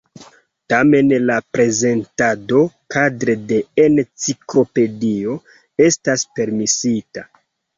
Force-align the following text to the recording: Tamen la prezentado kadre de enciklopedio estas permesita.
Tamen 0.71 1.11
la 1.29 1.35
prezentado 1.57 2.63
kadre 2.95 3.35
de 3.51 3.61
enciklopedio 3.85 5.37
estas 5.89 6.27
permesita. 6.41 7.29